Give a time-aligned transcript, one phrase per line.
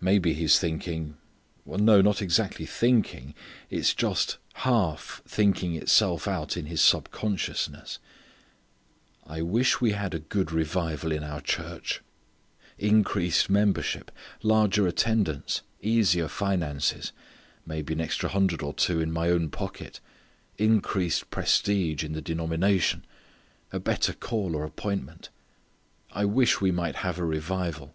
[0.00, 1.16] Maybe he is thinking;
[1.64, 3.34] no, not exactly thinking;
[3.70, 8.00] it is just half thinking itself out in his sub consciousness
[9.24, 12.02] "I wish we had a good revival in our church;
[12.78, 14.10] increased membership;
[14.42, 17.12] larger attendance; easier finances;
[17.64, 20.00] may be an extra hundred or two in my own pocket;
[20.58, 23.04] increased prestige in the denomination;
[23.70, 25.28] a better call or appointment:
[26.10, 27.94] I wish we might have a revival."